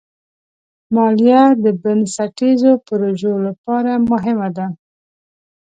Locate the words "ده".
4.57-4.65